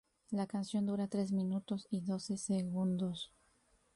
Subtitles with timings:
[0.31, 3.31] La canción dura tres minutos y doce segundos.